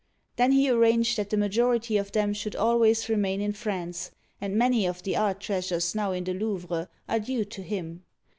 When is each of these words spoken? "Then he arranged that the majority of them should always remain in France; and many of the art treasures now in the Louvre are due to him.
"Then 0.37 0.53
he 0.53 0.67
arranged 0.67 1.19
that 1.19 1.29
the 1.29 1.37
majority 1.37 1.95
of 1.95 2.11
them 2.11 2.33
should 2.33 2.55
always 2.55 3.07
remain 3.07 3.39
in 3.39 3.53
France; 3.53 4.09
and 4.41 4.57
many 4.57 4.87
of 4.87 5.03
the 5.03 5.15
art 5.15 5.39
treasures 5.39 5.93
now 5.93 6.11
in 6.11 6.23
the 6.23 6.33
Louvre 6.33 6.89
are 7.07 7.19
due 7.19 7.45
to 7.45 7.61
him. 7.61 8.01